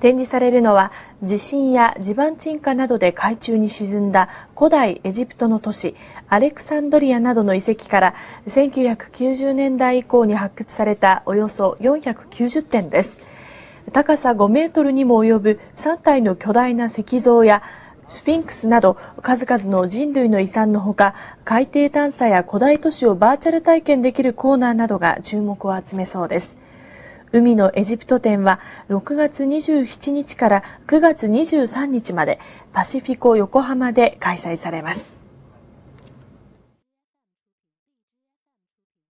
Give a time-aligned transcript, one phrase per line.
[0.00, 5.94] 展示されるのは地震や地盤沈下などで海中に沈んだ古代エジプトの都市
[6.28, 8.14] アレクサンドリアなどの遺跡から
[8.46, 13.20] 1990年代以降に発掘されたおよそ490点です。
[13.92, 17.62] 高さ5メートルにも及ぶ3体の巨大な石像や
[18.08, 26.58] スフィンクスなど数々の人類の遺産のほか海底探査や古代都市をバーチャル体験できるコーナーなどが注目を集めそうです。
[27.32, 32.38] 海のエジプト展は6月27日から9月23日まで
[32.72, 35.15] パシフィコ横浜で開催されます。